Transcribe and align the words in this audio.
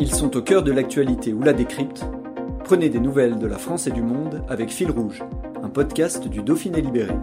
Ils 0.00 0.12
sont 0.12 0.36
au 0.36 0.42
cœur 0.42 0.64
de 0.64 0.72
l'actualité 0.72 1.32
ou 1.32 1.40
la 1.40 1.52
décrypte. 1.52 2.04
Prenez 2.64 2.88
des 2.88 2.98
nouvelles 2.98 3.38
de 3.38 3.46
la 3.46 3.58
France 3.58 3.86
et 3.86 3.92
du 3.92 4.02
monde 4.02 4.42
avec 4.48 4.70
Fil 4.70 4.90
Rouge, 4.90 5.22
un 5.62 5.68
podcast 5.68 6.26
du 6.26 6.42
Dauphiné 6.42 6.80
Libéré. 6.80 7.14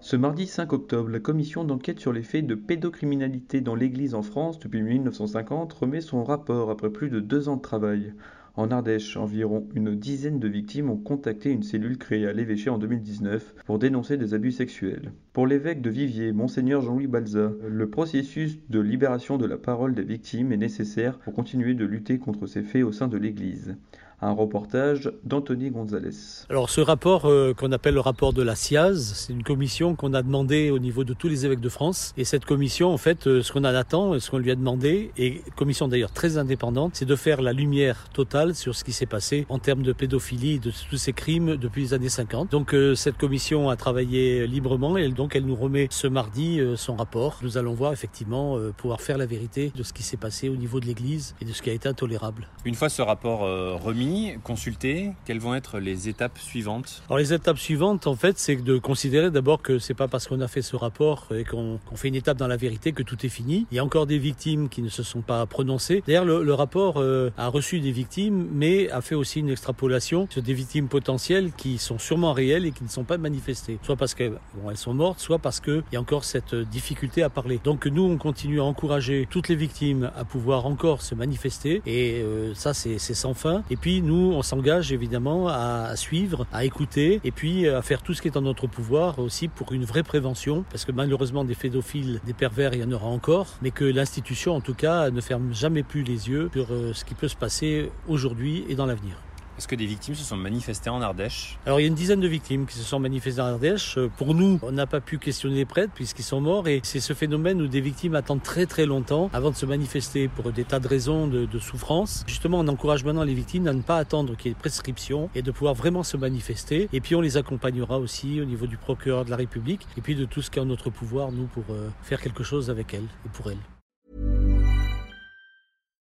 Ce 0.00 0.16
mardi 0.16 0.46
5 0.46 0.72
octobre, 0.72 1.10
la 1.10 1.20
commission 1.20 1.62
d'enquête 1.64 2.00
sur 2.00 2.14
les 2.14 2.22
faits 2.22 2.46
de 2.46 2.54
pédocriminalité 2.54 3.60
dans 3.60 3.74
l'Église 3.74 4.14
en 4.14 4.22
France 4.22 4.58
depuis 4.58 4.80
1950 4.80 5.70
remet 5.74 6.00
son 6.00 6.24
rapport 6.24 6.70
après 6.70 6.88
plus 6.88 7.10
de 7.10 7.20
deux 7.20 7.50
ans 7.50 7.56
de 7.56 7.62
travail. 7.62 8.14
En 8.60 8.70
Ardèche, 8.70 9.16
environ 9.16 9.66
une 9.74 9.96
dizaine 9.96 10.38
de 10.38 10.46
victimes 10.46 10.90
ont 10.90 10.98
contacté 10.98 11.50
une 11.50 11.62
cellule 11.62 11.96
créée 11.96 12.26
à 12.26 12.34
l'évêché 12.34 12.68
en 12.68 12.76
2019 12.76 13.54
pour 13.64 13.78
dénoncer 13.78 14.18
des 14.18 14.34
abus 14.34 14.52
sexuels. 14.52 15.12
Pour 15.32 15.46
l'évêque 15.46 15.80
de 15.80 15.88
Viviers, 15.88 16.32
monseigneur 16.32 16.82
Jean-Louis 16.82 17.06
Balza, 17.06 17.52
le 17.66 17.88
processus 17.88 18.58
de 18.68 18.80
libération 18.80 19.38
de 19.38 19.46
la 19.46 19.56
parole 19.56 19.94
des 19.94 20.02
victimes 20.02 20.52
est 20.52 20.58
nécessaire 20.58 21.18
pour 21.20 21.32
continuer 21.32 21.72
de 21.72 21.86
lutter 21.86 22.18
contre 22.18 22.46
ces 22.46 22.62
faits 22.62 22.84
au 22.84 22.92
sein 22.92 23.08
de 23.08 23.16
l'Église 23.16 23.78
un 24.22 24.32
reportage 24.32 25.10
d'Anthony 25.24 25.70
Gonzalez. 25.70 26.10
Alors 26.50 26.70
ce 26.70 26.80
rapport 26.80 27.26
euh, 27.26 27.54
qu'on 27.54 27.72
appelle 27.72 27.94
le 27.94 28.00
rapport 28.00 28.32
de 28.32 28.42
la 28.42 28.54
SIAZ, 28.54 29.14
c'est 29.14 29.32
une 29.32 29.42
commission 29.42 29.94
qu'on 29.94 30.12
a 30.14 30.22
demandé 30.22 30.70
au 30.70 30.78
niveau 30.78 31.04
de 31.04 31.14
tous 31.14 31.28
les 31.28 31.46
évêques 31.46 31.60
de 31.60 31.68
France. 31.68 32.12
Et 32.16 32.24
cette 32.24 32.44
commission, 32.44 32.92
en 32.92 32.98
fait, 32.98 33.26
euh, 33.26 33.42
ce 33.42 33.52
qu'on 33.52 33.60
en 33.60 33.74
attend, 33.74 34.18
ce 34.18 34.30
qu'on 34.30 34.38
lui 34.38 34.50
a 34.50 34.54
demandé, 34.54 35.10
et 35.16 35.40
commission 35.56 35.88
d'ailleurs 35.88 36.12
très 36.12 36.36
indépendante, 36.36 36.92
c'est 36.94 37.06
de 37.06 37.16
faire 37.16 37.40
la 37.40 37.52
lumière 37.52 38.08
totale 38.12 38.54
sur 38.54 38.74
ce 38.74 38.84
qui 38.84 38.92
s'est 38.92 39.06
passé 39.06 39.46
en 39.48 39.58
termes 39.58 39.82
de 39.82 39.92
pédophilie 39.92 40.58
de 40.58 40.70
tous 40.90 40.96
ces 40.96 41.12
crimes 41.12 41.56
depuis 41.56 41.82
les 41.82 41.94
années 41.94 42.08
50. 42.08 42.50
Donc 42.50 42.74
euh, 42.74 42.94
cette 42.94 43.16
commission 43.16 43.70
a 43.70 43.76
travaillé 43.76 44.46
librement 44.46 44.96
et 44.96 45.08
donc 45.08 45.34
elle 45.34 45.46
nous 45.46 45.56
remet 45.56 45.88
ce 45.90 46.06
mardi 46.06 46.60
son 46.76 46.96
rapport. 46.96 47.38
Nous 47.42 47.56
allons 47.58 47.74
voir 47.74 47.92
effectivement 47.92 48.58
pouvoir 48.76 49.00
faire 49.00 49.18
la 49.18 49.26
vérité 49.26 49.72
de 49.74 49.82
ce 49.82 49.92
qui 49.92 50.02
s'est 50.02 50.16
passé 50.16 50.48
au 50.48 50.56
niveau 50.56 50.80
de 50.80 50.86
l'Église 50.86 51.34
et 51.40 51.44
de 51.44 51.52
ce 51.52 51.62
qui 51.62 51.70
a 51.70 51.72
été 51.72 51.88
intolérable. 51.88 52.48
Une 52.64 52.74
fois 52.74 52.88
ce 52.88 53.02
rapport 53.02 53.40
remis, 53.40 54.09
consulter, 54.42 55.12
quelles 55.24 55.40
vont 55.40 55.54
être 55.54 55.78
les 55.78 56.08
étapes 56.08 56.38
suivantes? 56.38 57.02
Alors 57.08 57.18
les 57.18 57.32
étapes 57.32 57.58
suivantes, 57.58 58.06
en 58.06 58.16
fait, 58.16 58.38
c'est 58.38 58.56
de 58.56 58.78
considérer 58.78 59.30
d'abord 59.30 59.62
que 59.62 59.78
c'est 59.78 59.94
pas 59.94 60.08
parce 60.08 60.26
qu'on 60.28 60.40
a 60.40 60.48
fait 60.48 60.62
ce 60.62 60.76
rapport 60.76 61.28
et 61.34 61.44
qu'on 61.44 61.78
fait 61.94 62.08
une 62.08 62.14
étape 62.14 62.36
dans 62.36 62.46
la 62.46 62.56
vérité 62.56 62.92
que 62.92 63.02
tout 63.02 63.24
est 63.24 63.28
fini. 63.28 63.66
Il 63.70 63.76
y 63.76 63.78
a 63.78 63.84
encore 63.84 64.06
des 64.06 64.18
victimes 64.18 64.68
qui 64.68 64.82
ne 64.82 64.88
se 64.88 65.02
sont 65.02 65.20
pas 65.20 65.46
prononcées. 65.46 66.02
D'ailleurs, 66.06 66.24
le, 66.24 66.54
rapport 66.54 66.96
euh, 66.96 67.30
a 67.38 67.48
reçu 67.48 67.80
des 67.80 67.92
victimes, 67.92 68.48
mais 68.52 68.90
a 68.90 69.00
fait 69.00 69.14
aussi 69.14 69.40
une 69.40 69.50
extrapolation 69.50 70.26
sur 70.30 70.42
des 70.42 70.54
victimes 70.54 70.88
potentielles 70.88 71.52
qui 71.56 71.78
sont 71.78 71.98
sûrement 71.98 72.32
réelles 72.32 72.66
et 72.66 72.72
qui 72.72 72.84
ne 72.84 72.88
sont 72.88 73.04
pas 73.04 73.18
manifestées. 73.18 73.78
Soit 73.82 73.96
parce 73.96 74.14
qu'elles 74.14 74.38
bon, 74.54 74.74
sont 74.74 74.94
mortes, 74.94 75.20
soit 75.20 75.38
parce 75.38 75.60
qu'il 75.60 75.82
y 75.92 75.96
a 75.96 76.00
encore 76.00 76.24
cette 76.24 76.54
difficulté 76.54 77.22
à 77.22 77.30
parler. 77.30 77.60
Donc 77.62 77.86
nous, 77.86 78.02
on 78.02 78.16
continue 78.16 78.60
à 78.60 78.64
encourager 78.64 79.26
toutes 79.30 79.48
les 79.48 79.56
victimes 79.56 80.10
à 80.16 80.24
pouvoir 80.24 80.66
encore 80.66 81.02
se 81.02 81.14
manifester 81.14 81.82
et 81.86 82.20
euh, 82.22 82.54
ça, 82.54 82.74
c'est 82.74 82.98
sans 82.98 83.34
fin. 83.34 83.62
Et 83.70 83.76
puis 83.76 83.99
nous, 84.02 84.32
on 84.32 84.42
s'engage 84.42 84.92
évidemment 84.92 85.48
à, 85.48 85.94
suivre, 85.96 86.46
à 86.52 86.64
écouter 86.64 87.20
et 87.24 87.30
puis 87.30 87.68
à 87.68 87.82
faire 87.82 88.02
tout 88.02 88.14
ce 88.14 88.22
qui 88.22 88.28
est 88.28 88.36
en 88.36 88.42
notre 88.42 88.66
pouvoir 88.66 89.18
aussi 89.18 89.48
pour 89.48 89.72
une 89.72 89.84
vraie 89.84 90.02
prévention, 90.02 90.64
parce 90.70 90.84
que 90.84 90.92
malheureusement 90.92 91.44
des 91.44 91.54
pédophiles, 91.54 92.20
des 92.24 92.32
pervers, 92.32 92.74
il 92.74 92.80
y 92.80 92.84
en 92.84 92.92
aura 92.92 93.08
encore, 93.08 93.46
mais 93.62 93.70
que 93.70 93.84
l'institution 93.84 94.54
en 94.54 94.60
tout 94.60 94.74
cas 94.74 95.10
ne 95.10 95.20
ferme 95.20 95.52
jamais 95.52 95.82
plus 95.82 96.02
les 96.02 96.28
yeux 96.28 96.50
sur 96.52 96.66
euh, 96.70 96.92
ce 96.92 97.04
qui 97.04 97.14
peut 97.14 97.28
se 97.28 97.36
passer 97.36 97.90
aujourd'hui 98.08 98.64
et 98.68 98.74
dans 98.74 98.86
l'avenir. 98.86 99.16
Est-ce 99.60 99.68
que 99.68 99.76
des 99.76 99.84
victimes 99.84 100.14
se 100.14 100.24
sont 100.24 100.38
manifestées 100.38 100.88
en 100.88 101.02
Ardèche? 101.02 101.58
Alors 101.66 101.80
il 101.80 101.82
y 101.82 101.84
a 101.84 101.88
une 101.88 101.94
dizaine 101.94 102.20
de 102.20 102.26
victimes 102.26 102.64
qui 102.64 102.78
se 102.78 102.82
sont 102.82 102.98
manifestées 102.98 103.42
en 103.42 103.44
Ardèche. 103.44 103.98
Euh, 103.98 104.08
pour 104.16 104.34
nous, 104.34 104.58
on 104.62 104.72
n'a 104.72 104.86
pas 104.86 105.02
pu 105.02 105.18
questionner 105.18 105.56
les 105.56 105.64
prêtres 105.66 105.92
puisqu'ils 105.94 106.22
sont 106.22 106.40
morts 106.40 106.66
et 106.66 106.80
c'est 106.82 106.98
ce 106.98 107.12
phénomène 107.12 107.60
où 107.60 107.66
des 107.66 107.82
victimes 107.82 108.14
attendent 108.14 108.42
très 108.42 108.64
très 108.64 108.86
longtemps 108.86 109.28
avant 109.34 109.50
de 109.50 109.56
se 109.56 109.66
manifester 109.66 110.28
pour 110.28 110.50
des 110.50 110.64
tas 110.64 110.80
de 110.80 110.88
raisons 110.88 111.26
de, 111.26 111.46
souffrance. 111.58 112.24
Justement, 112.26 112.60
on 112.60 112.68
encourage 112.68 113.04
maintenant 113.04 113.22
les 113.22 113.34
victimes 113.34 113.66
à 113.66 113.74
ne 113.74 113.82
pas 113.82 113.98
attendre 113.98 114.34
qu'il 114.34 114.50
y 114.50 114.52
ait 114.52 114.56
prescription 114.56 115.28
et 115.34 115.42
de 115.42 115.50
pouvoir 115.50 115.74
vraiment 115.74 116.04
se 116.04 116.16
manifester. 116.16 116.88
Et 116.94 117.02
puis 117.02 117.14
on 117.14 117.20
les 117.20 117.36
accompagnera 117.36 117.98
aussi 117.98 118.40
au 118.40 118.46
niveau 118.46 118.66
du 118.66 118.78
procureur 118.78 119.26
de 119.26 119.30
la 119.30 119.36
République 119.36 119.86
et 119.98 120.00
puis 120.00 120.14
de 120.14 120.24
tout 120.24 120.40
ce 120.40 120.50
qui 120.50 120.58
est 120.58 120.62
en 120.62 120.64
notre 120.64 120.88
pouvoir, 120.88 121.32
nous, 121.32 121.48
pour 121.48 121.64
euh, 121.68 121.90
faire 122.00 122.22
quelque 122.22 122.44
chose 122.44 122.70
avec 122.70 122.94
elles 122.94 123.08
et 123.26 123.28
pour 123.30 123.50
elles. 123.50 123.58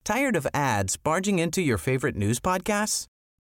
Tired 0.04 0.36
of 0.36 0.46
ads 0.54 0.96
barging 1.02 1.40
into 1.40 1.60
your 1.60 1.78
favorite 1.78 2.16
news 2.16 2.38
podcasts? 2.38 3.08